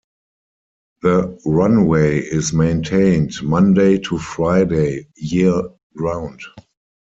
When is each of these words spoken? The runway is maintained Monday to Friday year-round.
The 1.03 1.39
runway 1.45 2.21
is 2.21 2.53
maintained 2.53 3.33
Monday 3.43 3.99
to 3.99 4.17
Friday 4.17 5.07
year-round. 5.15 6.41